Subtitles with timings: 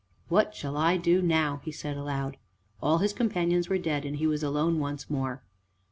[0.29, 2.37] "What shall I do now?" he said aloud.
[2.81, 5.43] All his companions were dead, and he was alone once more.